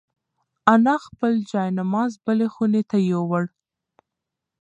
[0.73, 3.43] انا خپل جاینماز بلې خونې ته یووړ.